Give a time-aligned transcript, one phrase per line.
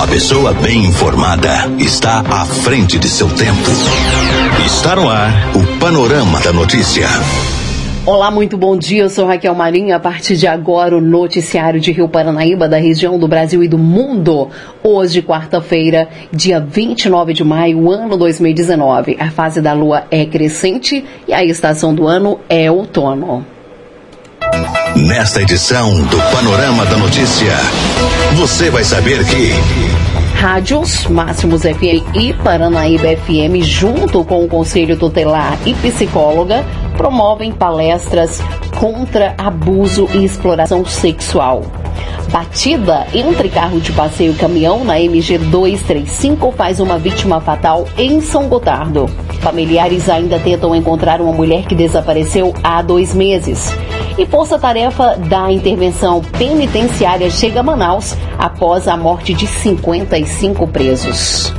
[0.00, 3.68] A pessoa bem informada está à frente de seu tempo.
[4.64, 7.08] Está no ar o Panorama da Notícia.
[8.06, 9.02] Olá, muito bom dia.
[9.02, 9.96] Eu sou Raquel Marinho.
[9.96, 13.76] A partir de agora, o noticiário de Rio Paranaíba, da região do Brasil e do
[13.76, 14.48] mundo.
[14.84, 19.16] Hoje, quarta-feira, dia 29 de maio, ano 2019.
[19.18, 23.57] A fase da lua é crescente e a estação do ano é outono.
[25.06, 27.52] Nesta edição do Panorama da Notícia,
[28.34, 29.52] você vai saber que.
[30.34, 36.64] Rádios Máximos FM e Paranaíba FM, junto com o Conselho Tutelar e Psicóloga,
[36.96, 38.40] promovem palestras
[38.76, 41.62] contra abuso e exploração sexual.
[42.32, 48.20] Batida entre carro de passeio e caminhão na MG 235 faz uma vítima fatal em
[48.20, 49.08] São Gotardo.
[49.40, 53.72] Familiares ainda tentam encontrar uma mulher que desapareceu há dois meses.
[54.18, 61.54] E Força Tarefa da Intervenção Penitenciária chega a Manaus após a morte de 55 presos.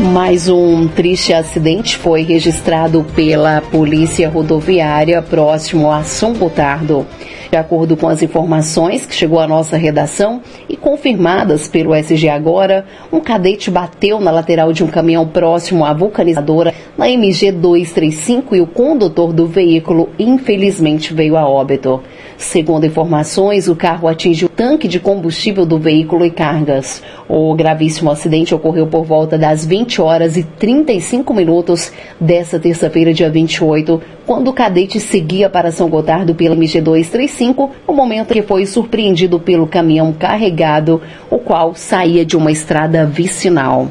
[0.00, 7.06] Mais um triste acidente foi registrado pela Polícia Rodoviária próximo a São Gotardo.
[7.52, 12.86] De acordo com as informações que chegou à nossa redação e confirmadas pelo SG Agora,
[13.12, 18.62] um cadete bateu na lateral de um caminhão próximo à vulcanizadora na MG 235 e
[18.62, 22.02] o condutor do veículo infelizmente veio a óbito.
[22.42, 27.00] Segundo informações, o carro atingiu o tanque de combustível do veículo e cargas.
[27.28, 33.30] O gravíssimo acidente ocorreu por volta das 20 horas e 35 minutos desta terça-feira, dia
[33.30, 38.66] 28, quando o cadete seguia para São Gotardo pela MG 235, o momento que foi
[38.66, 43.88] surpreendido pelo caminhão carregado, o qual saía de uma estrada vicinal.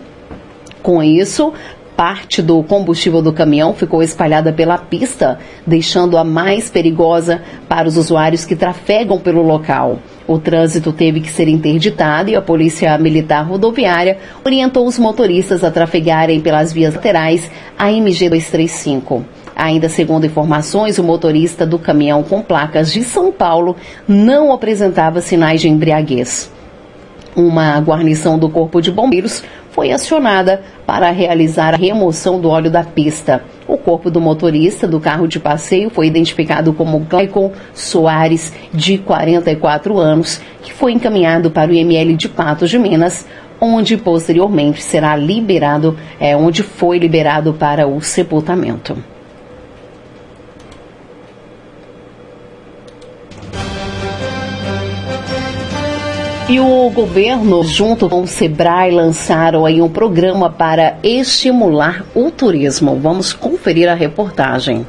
[0.84, 1.54] Com isso,
[2.02, 8.44] parte do combustível do caminhão ficou espalhada pela pista, deixando-a mais perigosa para os usuários
[8.44, 10.00] que trafegam pelo local.
[10.28, 15.70] O trânsito teve que ser interditado e a Polícia Militar Rodoviária orientou os motoristas a
[15.70, 19.24] trafegarem pelas vias laterais a MG 235.
[19.56, 23.76] Ainda segundo informações, o motorista do caminhão com placas de São Paulo
[24.08, 26.52] não apresentava sinais de embriaguez.
[27.36, 32.84] Uma guarnição do Corpo de Bombeiros foi acionada para realizar a remoção do óleo da
[32.84, 33.44] pista.
[33.68, 39.98] O corpo do motorista do carro de passeio foi identificado como Gleicon Soares, de 44
[39.98, 43.26] anos, que foi encaminhado para o IML de Patos de Minas,
[43.60, 48.98] onde posteriormente será liberado, é, onde foi liberado para o sepultamento.
[56.52, 63.00] E o governo, junto com o Sebrae, lançaram aí um programa para estimular o turismo.
[63.00, 64.86] Vamos conferir a reportagem.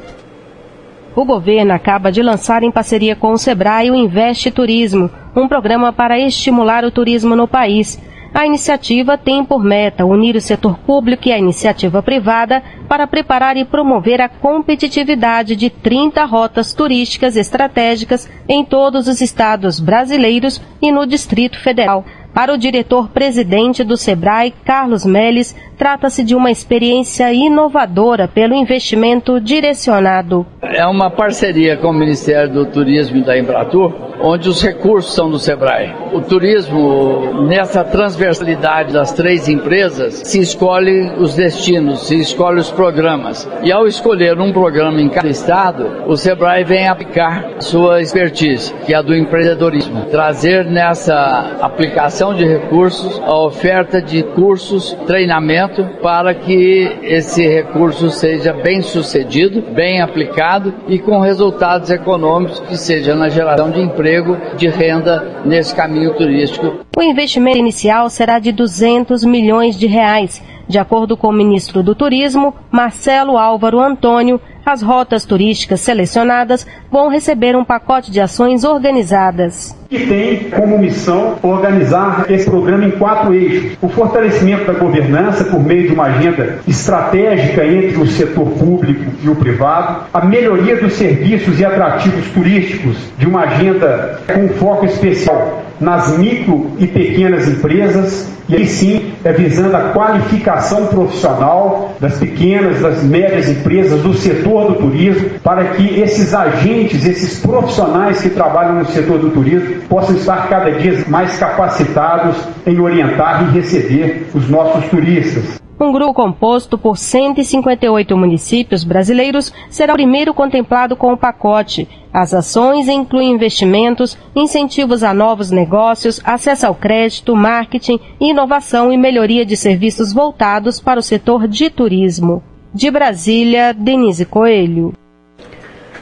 [1.15, 5.93] O governo acaba de lançar em parceria com o Sebrae o Investe Turismo, um programa
[5.93, 7.97] para estimular o turismo no país.
[8.33, 13.57] A iniciativa tem por meta unir o setor público e a iniciativa privada para preparar
[13.57, 20.91] e promover a competitividade de 30 rotas turísticas estratégicas em todos os estados brasileiros e
[20.91, 22.03] no Distrito Federal.
[22.33, 30.45] Para o diretor-presidente do SEBRAE, Carlos Meles, trata-se de uma experiência inovadora pelo investimento direcionado.
[30.61, 35.29] É uma parceria com o Ministério do Turismo e da Embratur, onde os recursos são
[35.29, 35.93] do SEBRAE.
[36.13, 43.45] O turismo, nessa transversalidade das três empresas, se escolhe os destinos, se escolhe os programas.
[43.61, 48.93] E ao escolher um programa em cada estado, o SEBRAE vem aplicar sua expertise, que
[48.93, 50.05] é a do empreendedorismo.
[50.05, 58.53] Trazer nessa aplicação de recursos a oferta de cursos, treinamento, para que esse recurso seja
[58.53, 64.67] bem sucedido, bem aplicado e com resultados econômicos, que seja na geração de emprego, de
[64.67, 66.79] renda nesse caminho turístico.
[66.95, 71.93] O investimento inicial será de 200 milhões de reais de acordo com o ministro do
[71.93, 79.75] Turismo, Marcelo Álvaro Antônio, as rotas turísticas selecionadas vão receber um pacote de ações organizadas.
[79.89, 85.59] Que tem como missão organizar esse programa em quatro eixos: o fortalecimento da governança por
[85.59, 90.93] meio de uma agenda estratégica entre o setor público e o privado, a melhoria dos
[90.93, 98.27] serviços e atrativos turísticos de uma agenda com foco especial nas micro e pequenas empresas,
[98.47, 104.73] e aí sim é visando a qualificação profissional das pequenas, das médias empresas, do setor
[104.73, 110.15] do turismo, para que esses agentes, esses profissionais que trabalham no setor do turismo possam
[110.15, 112.35] estar cada dia mais capacitados
[112.67, 115.62] em orientar e receber os nossos turistas.
[115.79, 121.87] Um grupo composto por 158 municípios brasileiros será o primeiro contemplado com o pacote.
[122.13, 129.43] As ações incluem investimentos, incentivos a novos negócios, acesso ao crédito, marketing, inovação e melhoria
[129.43, 132.43] de serviços voltados para o setor de turismo.
[132.71, 134.93] De Brasília, Denise Coelho.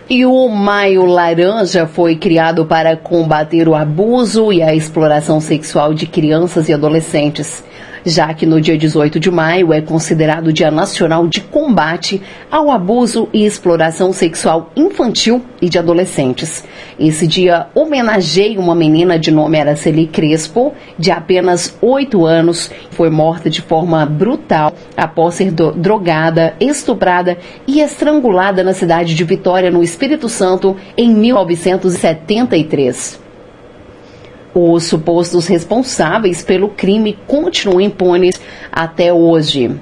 [0.09, 6.05] E o Maio Laranja foi criado para combater o abuso e a exploração sexual de
[6.05, 7.63] crianças e adolescentes
[8.05, 13.29] já que no dia 18 de maio é considerado Dia Nacional de Combate ao Abuso
[13.31, 16.65] e Exploração Sexual Infantil e de Adolescentes.
[16.99, 23.49] Esse dia homenageia uma menina de nome Araceli Crespo, de apenas 8 anos, foi morta
[23.49, 27.37] de forma brutal após ser drogada, estuprada
[27.67, 33.20] e estrangulada na cidade de Vitória, no Espírito Santo, em 1973.
[34.53, 38.39] Os supostos responsáveis pelo crime continuam impunes
[38.71, 39.79] até hoje.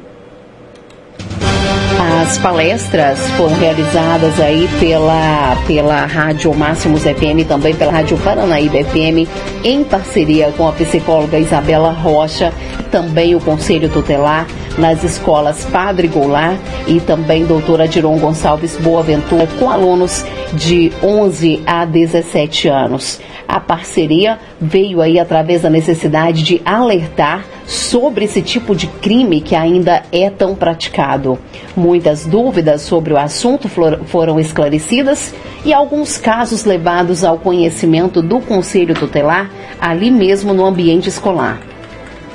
[2.29, 9.27] As palestras foram realizadas aí pela, pela Rádio Máximos FM também pela Rádio Paranaíba FM,
[9.63, 12.53] em parceria com a psicóloga Isabela Rocha
[12.91, 14.45] também o Conselho Tutelar
[14.77, 20.23] nas escolas Padre Goulart e também doutora Diron Gonçalves Boaventura, com alunos
[20.53, 23.19] de 11 a 17 anos.
[23.47, 29.55] A parceria veio aí através da necessidade de alertar sobre esse tipo de crime que
[29.55, 31.37] ainda é tão praticado.
[31.77, 33.69] Muitas dúvidas sobre o assunto
[34.05, 41.09] foram esclarecidas e alguns casos levados ao conhecimento do Conselho Tutelar ali mesmo no ambiente
[41.09, 41.61] escolar.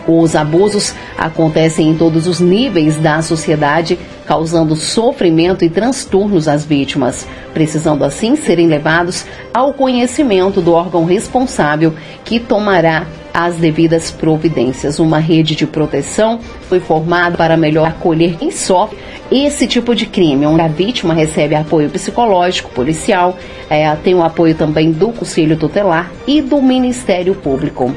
[0.07, 7.27] Os abusos acontecem em todos os níveis da sociedade, causando sofrimento e transtornos às vítimas,
[7.53, 11.93] precisando assim serem levados ao conhecimento do órgão responsável
[12.23, 15.01] que tomará as devidas providências.
[15.01, 16.39] Uma rede de proteção
[16.69, 18.97] foi formada para melhor acolher quem sofre
[19.33, 23.37] esse tipo de crime, onde a vítima recebe apoio psicológico, policial,
[23.69, 27.93] é, tem o apoio também do Conselho Tutelar e do Ministério Público.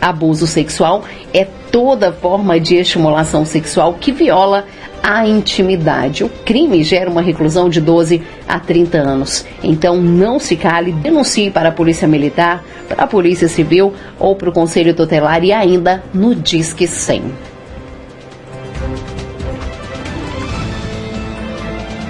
[0.00, 1.02] Abuso sexual
[1.32, 4.66] é toda forma de estimulação sexual que viola
[5.04, 6.24] a intimidade.
[6.24, 9.44] O crime gera uma reclusão de 12 a 30 anos.
[9.62, 14.48] Então não se cale, denuncie para a Polícia Militar, para a Polícia Civil ou para
[14.48, 17.22] o Conselho Tutelar e ainda no Disque 100.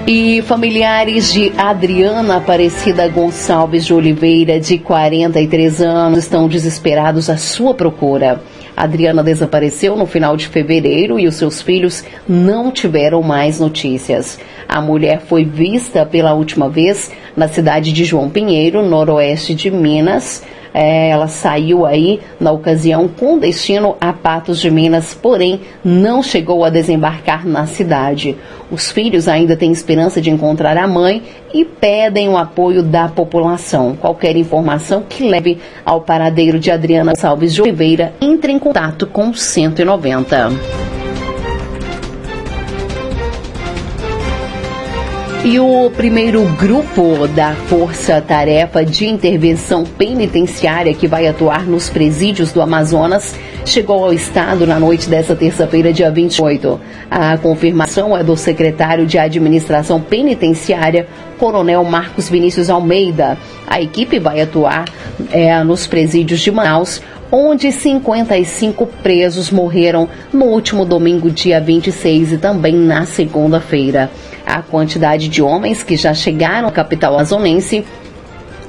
[0.07, 7.75] E familiares de Adriana Aparecida Gonçalves de Oliveira, de 43 anos, estão desesperados à sua
[7.75, 8.41] procura.
[8.77, 14.39] Adriana desapareceu no final de fevereiro e os seus filhos não tiveram mais notícias.
[14.69, 20.43] A mulher foi vista pela última vez na cidade de João Pinheiro, noroeste de Minas,
[20.75, 26.65] é, ela saiu aí na ocasião com destino a Patos de Minas, porém não chegou
[26.65, 28.37] a desembarcar na cidade.
[28.73, 31.23] Os filhos ainda têm esperança de encontrar a mãe
[31.55, 33.95] e pedem o apoio da população.
[33.95, 39.33] Qualquer informação que leve ao paradeiro de Adriana Salves de Oliveira, entre em contato com
[39.33, 41.04] 190.
[45.45, 52.51] E o primeiro grupo da Força Tarefa de Intervenção Penitenciária que vai atuar nos presídios
[52.51, 53.35] do Amazonas
[53.67, 56.81] chegou ao estado na noite desta terça-feira, dia 28.
[57.11, 61.07] A confirmação é do secretário de Administração Penitenciária,
[61.39, 63.37] Coronel Marcos Vinícius Almeida.
[63.67, 64.87] A equipe vai atuar
[65.31, 67.03] é, nos presídios de Manaus,
[67.37, 74.09] onde 55 presos morreram no último domingo, dia 26, e também na segunda-feira.
[74.47, 77.85] A quantidade de homens que já chegaram à capital amazonense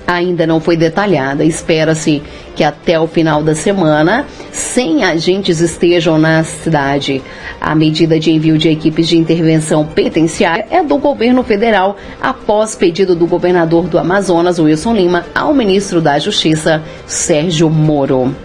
[0.07, 1.43] ainda não foi detalhada.
[1.43, 2.23] Espera-se
[2.55, 7.21] que até o final da semana 100 agentes estejam na cidade.
[7.61, 13.15] A medida de envio de equipes de intervenção penitenciária é do governo federal, após pedido
[13.15, 18.44] do governador do Amazonas, Wilson Lima, ao ministro da Justiça, Sérgio Moro.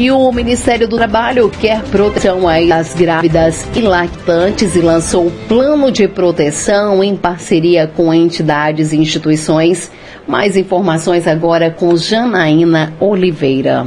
[0.00, 5.92] E o Ministério do Trabalho quer proteção às grávidas e lactantes e lançou o plano
[5.92, 9.92] de proteção em parceria com entidades e instituições.
[10.26, 13.86] Mais informações agora com Janaína Oliveira.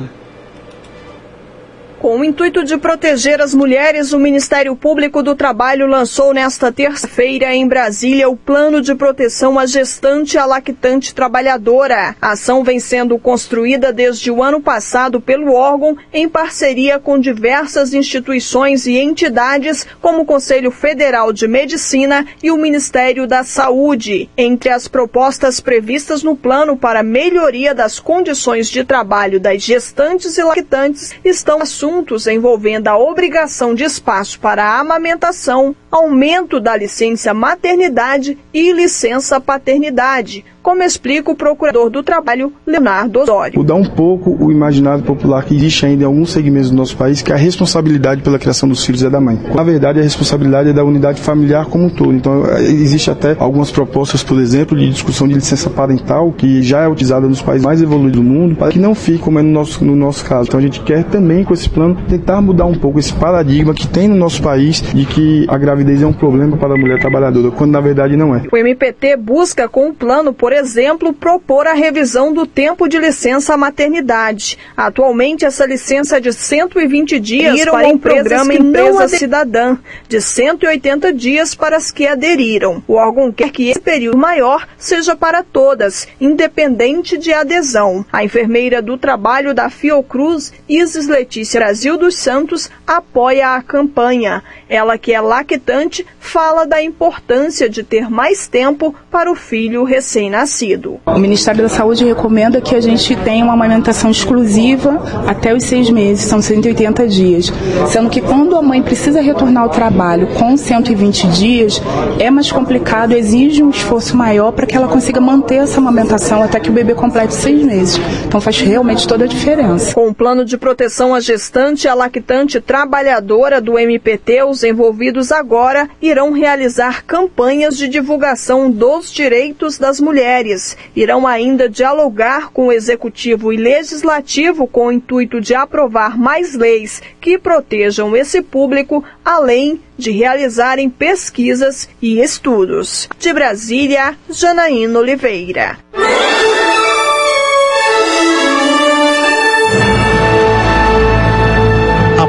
[2.04, 7.56] Com o intuito de proteger as mulheres, o Ministério Público do Trabalho lançou nesta terça-feira
[7.56, 12.14] em Brasília o Plano de Proteção à Gestante e à Lactante Trabalhadora.
[12.22, 17.94] A ação vem sendo construída desde o ano passado pelo órgão em parceria com diversas
[17.94, 24.30] instituições e entidades, como o Conselho Federal de Medicina e o Ministério da Saúde.
[24.38, 30.44] Entre as propostas previstas no plano para melhoria das condições de trabalho das gestantes e
[30.44, 37.36] lactantes estão assuntos assuntos envolvendo a obrigação de espaço para a amamentação, aumento da licença
[37.36, 43.60] maternidade e licença paternidade, como explica o procurador do trabalho, Leonardo Osório.
[43.60, 47.22] Mudar um pouco o imaginário popular que existe ainda em alguns segmentos do nosso país,
[47.22, 49.40] que a responsabilidade pela criação dos filhos é da mãe.
[49.54, 52.14] Na verdade, a responsabilidade é da unidade familiar como um todo.
[52.14, 56.88] Então, existe até algumas propostas, por exemplo, de discussão de licença parental, que já é
[56.88, 59.84] utilizada nos países mais evoluídos do mundo, para que não fique como é no nosso,
[59.84, 60.48] no nosso caso.
[60.48, 63.88] Então, a gente quer também, com esse plano, tentar mudar um pouco esse paradigma que
[63.88, 67.52] tem no nosso país de que a gravidez é um problema para a mulher trabalhadora,
[67.52, 68.44] quando na verdade não é.
[68.52, 73.58] O MPT busca, com o plano, por exemplo, propor a revisão do tempo de licença
[73.58, 74.58] maternidade.
[74.78, 81.54] Atualmente, essa licença é de 120 dias para um programa Empresa Cidadã, de 180 dias
[81.54, 82.82] para as que aderiram.
[82.88, 88.06] O órgão quer que esse período maior seja para todas, independente de adesão.
[88.12, 94.44] A enfermeira do trabalho da Fiocruz, Isis Letícia Brasil dos Santos, apoia a campanha.
[94.70, 95.73] Ela que é lactante
[96.20, 101.00] fala da importância de ter mais tempo para o filho recém-nascido.
[101.06, 105.90] O Ministério da Saúde recomenda que a gente tenha uma amamentação exclusiva até os seis
[105.90, 107.52] meses, são 180 dias.
[107.90, 111.82] Sendo que quando a mãe precisa retornar ao trabalho com 120 dias,
[112.20, 116.60] é mais complicado, exige um esforço maior para que ela consiga manter essa amamentação até
[116.60, 118.00] que o bebê complete seis meses.
[118.26, 119.94] Então faz realmente toda a diferença.
[119.94, 125.32] Com o plano de proteção à gestante e à lactante trabalhadora do MPT, os envolvidos
[125.32, 125.63] agora
[126.02, 130.78] irão realizar campanhas de divulgação dos direitos das mulheres.
[130.96, 137.02] Irão ainda dialogar com o executivo e legislativo com o intuito de aprovar mais leis
[137.22, 143.08] que protejam esse público, além de realizarem pesquisas e estudos.
[143.18, 145.78] De Brasília, Janaína Oliveira.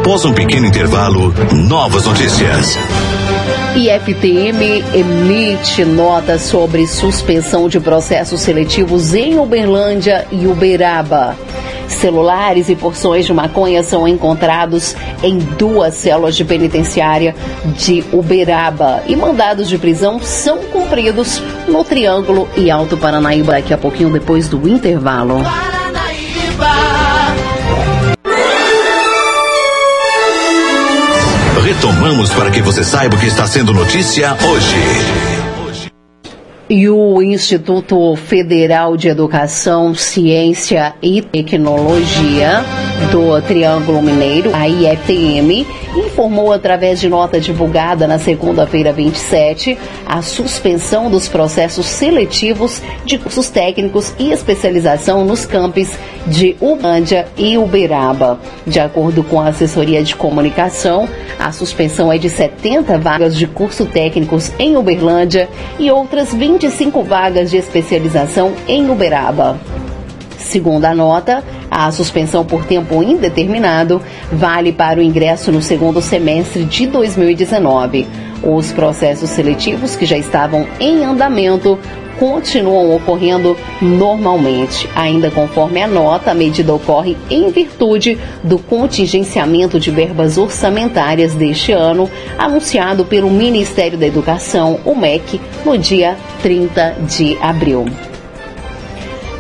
[0.05, 1.33] Após um pequeno intervalo,
[1.67, 2.77] novas notícias.
[3.77, 11.37] IFTM emite nota sobre suspensão de processos seletivos em Uberlândia e Uberaba.
[11.89, 17.35] Celulares e porções de maconha são encontrados em duas células de penitenciária
[17.77, 23.79] de Uberaba e mandados de prisão são cumpridos no Triângulo e Alto Paranaíba daqui a
[23.79, 25.43] pouquinho depois do intervalo.
[31.75, 34.77] Retomamos para que você saiba o que está sendo notícia hoje.
[36.71, 42.65] E o Instituto Federal de Educação, Ciência e Tecnologia
[43.11, 51.11] do Triângulo Mineiro, a IFTM, informou através de nota divulgada na segunda-feira 27 a suspensão
[51.11, 55.89] dos processos seletivos de cursos técnicos e especialização nos campos
[56.27, 58.39] de Ubândia e Uberaba.
[58.67, 61.09] De acordo com a assessoria de comunicação,
[61.39, 65.49] a suspensão é de 70 vagas de curso técnicos em Uberlândia
[65.79, 69.59] e outras 25 vagas de especialização em Uberaba.
[70.39, 74.01] Segundo a nota, a suspensão por tempo indeterminado
[74.31, 78.07] vale para o ingresso no segundo semestre de 2019.
[78.43, 81.79] Os processos seletivos que já estavam em andamento
[82.19, 84.89] continuam ocorrendo normalmente.
[84.95, 91.73] Ainda conforme a nota, a medida ocorre em virtude do contingenciamento de verbas orçamentárias deste
[91.73, 97.87] ano, anunciado pelo Ministério da Educação, o MEC, no dia 30 de abril.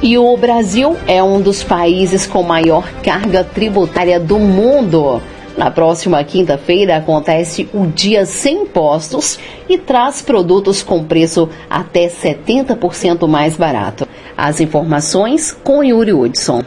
[0.05, 5.23] E o Brasil é um dos países com maior carga tributária do mundo.
[5.57, 13.27] Na próxima quinta-feira acontece o Dia Sem Impostos e traz produtos com preço até 70%
[13.27, 14.07] mais barato.
[14.37, 16.63] As informações com Yuri Hudson.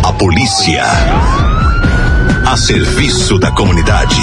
[0.04, 0.82] A polícia.
[2.46, 4.20] A serviço da comunidade.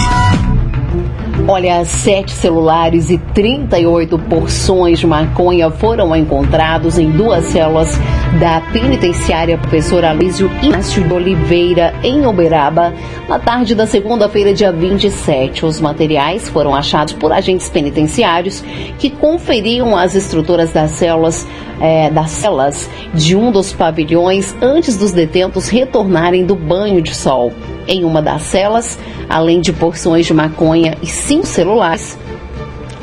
[1.48, 8.00] Olha, sete celulares e 38 porções de maconha foram encontrados em duas células
[8.40, 12.94] da penitenciária professor Alísio Inácio de Oliveira, em Uberaba,
[13.28, 15.66] na tarde da segunda-feira, dia 27.
[15.66, 18.64] Os materiais foram achados por agentes penitenciários
[19.00, 21.48] que conferiam as estruturas das células
[21.82, 27.52] é, das celas de um dos pavilhões antes dos detentos retornarem do banho de sol.
[27.88, 32.18] Em uma das celas, além de porções de maconha e cinco celulares,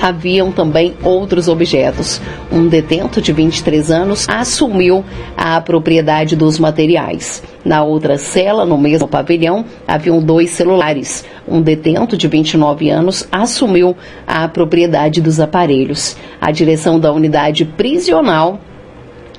[0.01, 2.21] haviam também outros objetos.
[2.51, 5.05] Um detento de 23 anos assumiu
[5.37, 7.43] a propriedade dos materiais.
[7.65, 11.25] Na outra cela, no mesmo pavilhão, haviam dois celulares.
[11.47, 16.17] Um detento de 29 anos assumiu a propriedade dos aparelhos.
[16.41, 18.61] A direção da unidade prisional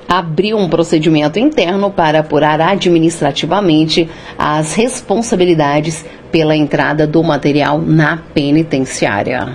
[0.10, 9.48] abriu um procedimento interno para apurar administrativamente as responsabilidades pela entrada do material na penitenciária.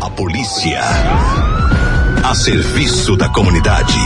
[0.00, 0.80] A polícia.
[2.22, 3.98] A serviço da comunidade.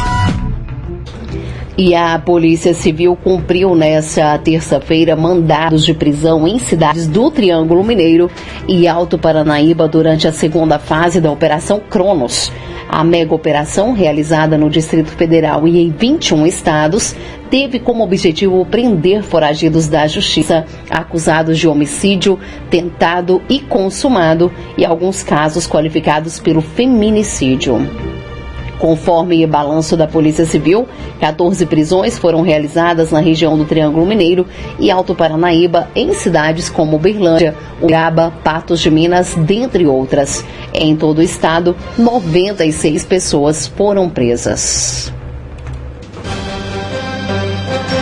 [1.77, 8.31] E a Polícia Civil cumpriu nesta terça-feira mandados de prisão em cidades do Triângulo Mineiro
[8.69, 12.53] e Alto Paranaíba durante a segunda fase da Operação Cronos.
[12.93, 17.17] A mega operação, realizada no Distrito Federal e em 21 estados,
[17.49, 25.23] teve como objetivo prender foragidos da justiça acusados de homicídio tentado e consumado e alguns
[25.23, 27.79] casos qualificados pelo feminicídio.
[28.83, 30.89] Conforme balanço da Polícia Civil,
[31.21, 34.45] 14 prisões foram realizadas na região do Triângulo Mineiro
[34.77, 40.45] e Alto Paranaíba, em cidades como Berlândia, Uraba, Patos de Minas, dentre outras.
[40.75, 45.13] Em todo o estado, 96 pessoas foram presas.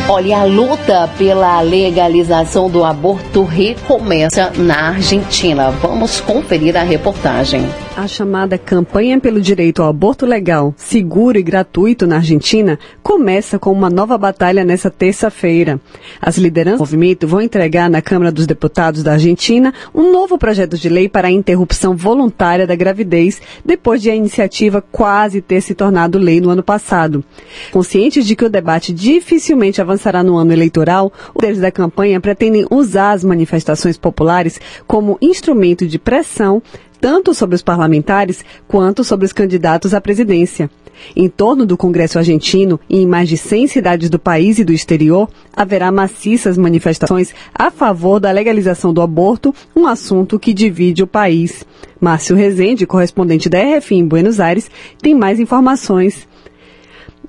[0.08, 5.70] Olha, a luta pela legalização do aborto recomeça na Argentina.
[5.70, 7.68] Vamos conferir a reportagem.
[8.00, 13.70] A chamada Campanha pelo Direito ao Aborto Legal, Seguro e Gratuito na Argentina começa com
[13.70, 15.78] uma nova batalha nesta terça-feira.
[16.18, 20.78] As lideranças do movimento vão entregar na Câmara dos Deputados da Argentina um novo projeto
[20.78, 25.74] de lei para a interrupção voluntária da gravidez, depois de a iniciativa quase ter se
[25.74, 27.22] tornado lei no ano passado.
[27.70, 32.64] Conscientes de que o debate dificilmente avançará no ano eleitoral, os líderes da campanha pretendem
[32.70, 36.62] usar as manifestações populares como instrumento de pressão
[37.00, 40.70] tanto sobre os parlamentares quanto sobre os candidatos à presidência.
[41.16, 44.72] Em torno do Congresso argentino e em mais de 100 cidades do país e do
[44.72, 51.06] exterior, haverá maciças manifestações a favor da legalização do aborto, um assunto que divide o
[51.06, 51.64] país.
[52.00, 56.28] Márcio Rezende, correspondente da RFI em Buenos Aires, tem mais informações.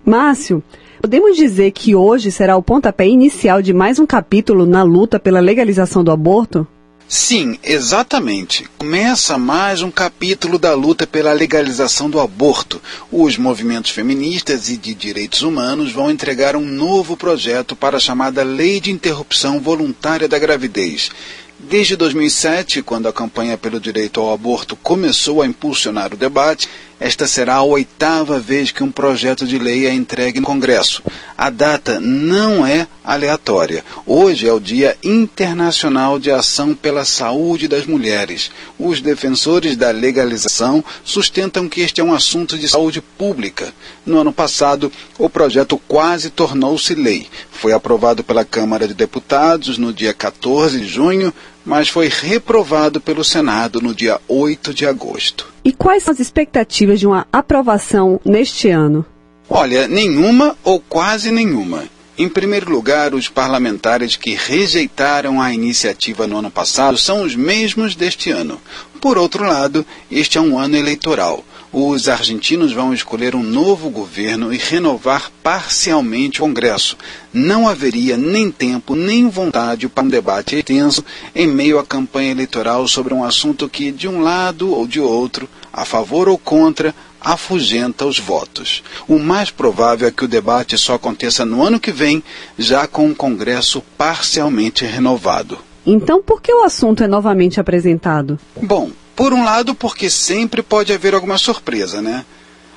[0.06, 0.64] Márcio,
[1.02, 5.40] podemos dizer que hoje será o pontapé inicial de mais um capítulo na luta pela
[5.40, 6.68] legalização do aborto?
[7.14, 8.70] Sim, exatamente.
[8.78, 12.82] Começa mais um capítulo da luta pela legalização do aborto.
[13.12, 18.44] Os movimentos feministas e de direitos humanos vão entregar um novo projeto para a chamada
[18.44, 21.12] Lei de Interrupção Voluntária da Gravidez.
[21.60, 26.70] Desde 2007, quando a campanha pelo direito ao aborto começou a impulsionar o debate,
[27.02, 31.02] esta será a oitava vez que um projeto de lei é entregue no Congresso.
[31.36, 33.84] A data não é aleatória.
[34.06, 38.52] Hoje é o Dia Internacional de Ação pela Saúde das Mulheres.
[38.78, 43.74] Os defensores da legalização sustentam que este é um assunto de saúde pública.
[44.06, 47.26] No ano passado, o projeto quase tornou-se lei.
[47.52, 51.34] Foi aprovado pela Câmara de Deputados no dia 14 de junho,
[51.66, 55.48] mas foi reprovado pelo Senado no dia 8 de agosto.
[55.64, 59.06] E quais são as expectativas de uma aprovação neste ano?
[59.50, 61.84] Olha, nenhuma ou quase nenhuma.
[62.18, 67.96] Em primeiro lugar, os parlamentares que rejeitaram a iniciativa no ano passado são os mesmos
[67.96, 68.62] deste ano.
[69.00, 71.44] Por outro lado, este é um ano eleitoral.
[71.74, 76.98] Os argentinos vão escolher um novo governo e renovar parcialmente o Congresso.
[77.34, 81.04] Não haveria nem tempo nem vontade para um debate extenso
[81.34, 85.48] em meio à campanha eleitoral sobre um assunto que, de um lado ou de outro,
[85.72, 88.84] a favor ou contra, afugenta os votos.
[89.08, 92.22] O mais provável é que o debate só aconteça no ano que vem,
[92.58, 95.58] já com o Congresso parcialmente renovado.
[95.86, 98.38] Então, por que o assunto é novamente apresentado?
[98.62, 102.26] Bom, por um lado, porque sempre pode haver alguma surpresa, né?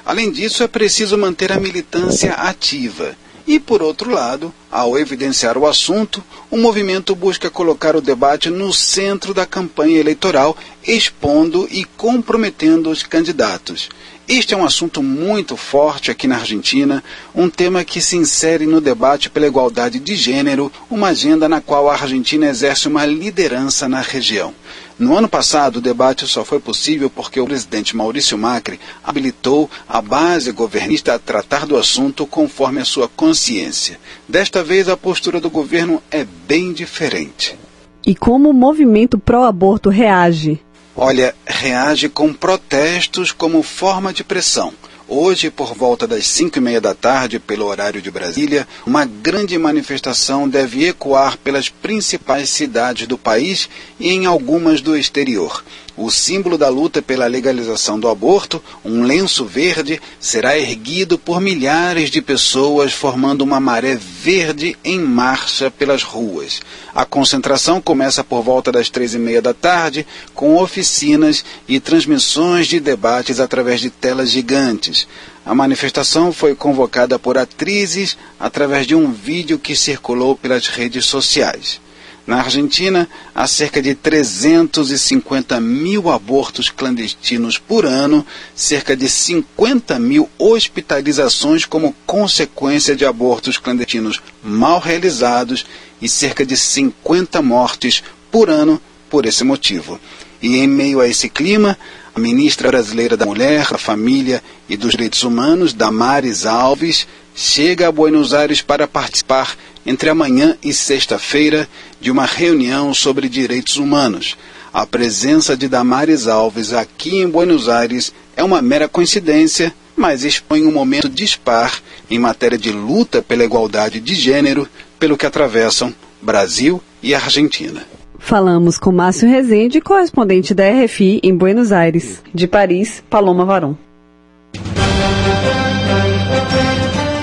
[0.05, 3.17] Além disso, é preciso manter a militância ativa.
[3.47, 8.75] E, por outro lado, ao evidenciar o assunto, o movimento busca colocar o debate no
[8.75, 10.55] centro da campanha eleitoral,
[10.87, 13.89] expondo e comprometendo os candidatos.
[14.29, 17.03] Este é um assunto muito forte aqui na Argentina,
[17.35, 21.89] um tema que se insere no debate pela igualdade de gênero, uma agenda na qual
[21.89, 24.55] a Argentina exerce uma liderança na região.
[24.97, 30.01] No ano passado, o debate só foi possível porque o presidente Maurício Macri habilitou a
[30.01, 33.99] base governista a tratar do assunto conforme a sua consciência.
[34.29, 37.59] Desta vez, a postura do governo é bem diferente.
[38.07, 40.61] E como o movimento pró-aborto reage?
[40.97, 44.73] Olha, reage com protestos como forma de pressão.
[45.07, 49.59] Hoje, por volta das cinco e meia da tarde, pelo horário de Brasília, uma grande
[49.59, 53.69] manifestação deve ecoar pelas principais cidades do país
[54.01, 55.63] e em algumas do exterior.
[55.97, 62.11] O símbolo da luta pela legalização do aborto, um lenço verde, será erguido por milhares
[62.11, 66.61] de pessoas, formando uma maré verde em marcha pelas ruas.
[66.93, 70.05] A concentração começa por volta das três e meia da tarde,
[70.35, 75.07] com oficinas e transmissões de debates através de telas gigantes.
[75.47, 81.84] A manifestação foi convocada por atrizes através de um vídeo que circulou pelas redes sociais.
[82.27, 90.29] Na Argentina, há cerca de 350 mil abortos clandestinos por ano, cerca de 50 mil
[90.39, 95.67] hospitalizações como consequência de abortos clandestinos mal realizados
[96.01, 100.01] e cerca de 50 mortes por ano por esse motivo.
[100.41, 101.79] E em meio a esse clima,
[102.15, 107.93] a ministra brasileira da Mulher, da Família e dos Direitos Humanos, Damares Alves, chega a
[107.93, 109.57] Buenos Aires para participar
[109.87, 111.69] entre amanhã e sexta-feira
[112.01, 114.37] de uma reunião sobre direitos humanos.
[114.73, 120.67] A presença de Damares Alves aqui em Buenos Aires é uma mera coincidência, mas expõe
[120.67, 124.69] um momento dispar em matéria de luta pela igualdade de gênero,
[124.99, 127.87] pelo que atravessam Brasil e Argentina.
[128.19, 132.23] Falamos com Márcio Rezende, correspondente da RFI em Buenos Aires.
[132.33, 133.77] De Paris, Paloma Varon.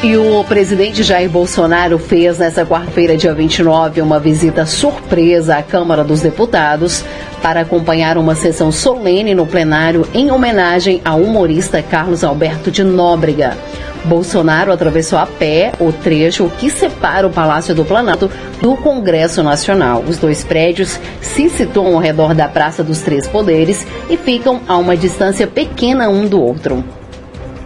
[0.04, 6.04] E o presidente Jair Bolsonaro fez nesta quarta-feira, dia 29, uma visita surpresa à Câmara
[6.04, 7.06] dos Deputados
[7.40, 13.56] para acompanhar uma sessão solene no plenário em homenagem ao humorista Carlos Alberto de Nóbrega.
[14.04, 18.28] Bolsonaro atravessou a pé o trecho que separa o Palácio do Planalto
[18.60, 20.04] do Congresso Nacional.
[20.08, 24.78] Os dois prédios se situam ao redor da Praça dos Três Poderes e ficam a
[24.78, 26.84] uma distância pequena um do outro.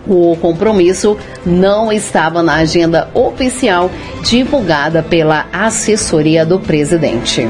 [0.08, 3.90] O compromisso não estava na agenda oficial
[4.24, 7.48] divulgada pela assessoria do presidente.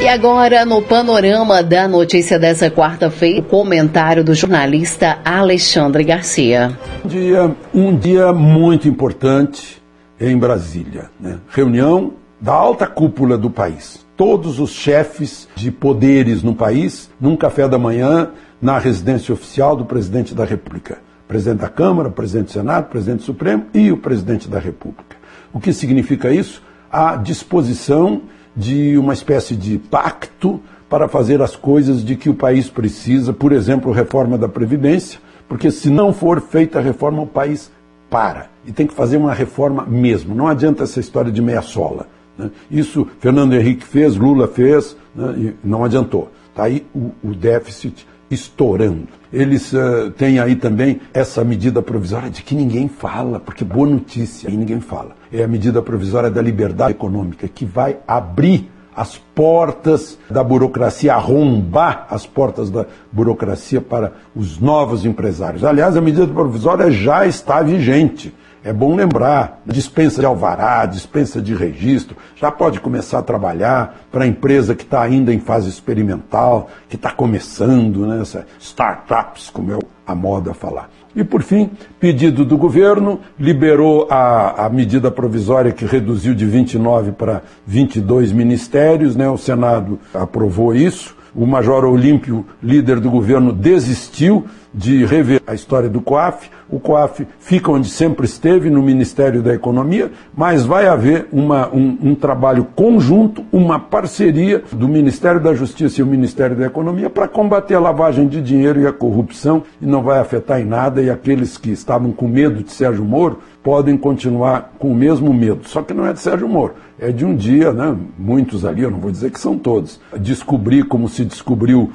[0.00, 6.78] E agora, no panorama da notícia dessa quarta-feira, o comentário do jornalista Alexandre Garcia.
[7.04, 9.82] Um dia, um dia muito importante
[10.18, 11.10] em Brasília.
[11.20, 11.38] Né?
[11.48, 14.06] Reunião da alta cúpula do país.
[14.18, 19.84] Todos os chefes de poderes no país, num café da manhã, na residência oficial do
[19.84, 20.98] presidente da República.
[21.28, 25.16] Presidente da Câmara, presidente do Senado, presidente do Supremo e o presidente da República.
[25.52, 26.60] O que significa isso?
[26.90, 28.22] A disposição
[28.56, 33.52] de uma espécie de pacto para fazer as coisas de que o país precisa, por
[33.52, 37.70] exemplo, reforma da Previdência, porque se não for feita a reforma, o país
[38.10, 38.48] para.
[38.66, 40.34] E tem que fazer uma reforma mesmo.
[40.34, 42.17] Não adianta essa história de meia sola.
[42.38, 42.50] Né?
[42.70, 45.34] Isso Fernando Henrique fez, Lula fez, né?
[45.36, 46.30] e não adiantou.
[46.50, 49.08] Está aí o, o déficit estourando.
[49.32, 54.48] Eles uh, têm aí também essa medida provisória de que ninguém fala, porque boa notícia,
[54.48, 55.16] aí ninguém fala.
[55.32, 62.06] É a medida provisória da liberdade econômica, que vai abrir as portas da burocracia, arrombar
[62.10, 65.62] as portas da burocracia para os novos empresários.
[65.62, 68.34] Aliás, a medida provisória já está vigente.
[68.64, 74.24] É bom lembrar, dispensa de alvará, dispensa de registro, já pode começar a trabalhar para
[74.24, 78.22] a empresa que está ainda em fase experimental, que está começando, né,
[78.58, 80.90] startups, como é a moda falar.
[81.14, 87.12] E por fim, pedido do governo, liberou a, a medida provisória que reduziu de 29
[87.12, 91.16] para 22 ministérios, né, o Senado aprovou isso.
[91.34, 96.50] O Major Olímpio, líder do governo, desistiu de rever a história do COAF.
[96.70, 101.98] O COAF fica onde sempre esteve, no Ministério da Economia, mas vai haver uma, um,
[102.02, 107.26] um, trabalho conjunto, uma parceria do Ministério da Justiça e o Ministério da Economia para
[107.26, 111.08] combater a lavagem de dinheiro e a corrupção, e não vai afetar em nada, e
[111.08, 115.68] aqueles que estavam com medo de Sérgio Moro podem continuar com o mesmo medo.
[115.68, 118.90] Só que não é de Sérgio Moro, é de um dia, né, muitos ali, eu
[118.90, 121.90] não vou dizer que são todos, descobrir como se descobriu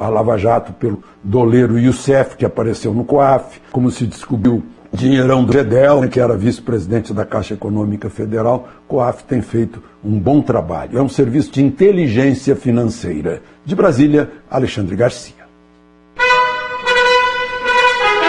[0.00, 4.62] a Lava Jato pelo doleiro Youssef, que apareceu no COAF, como se descobriu
[4.94, 10.42] Dinheirão do Gedel, que era vice-presidente da Caixa Econômica Federal, COAF tem feito um bom
[10.42, 10.98] trabalho.
[10.98, 13.42] É um serviço de inteligência financeira.
[13.64, 15.42] De Brasília, Alexandre Garcia.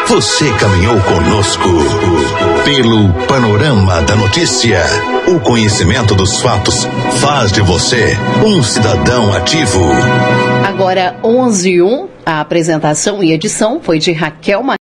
[0.07, 1.69] Você caminhou conosco
[2.63, 4.83] pelo panorama da notícia.
[5.33, 6.87] O conhecimento dos fatos
[7.19, 8.15] faz de você
[8.45, 9.81] um cidadão ativo.
[10.63, 14.61] Agora 11 e 1, a apresentação e edição foi de Raquel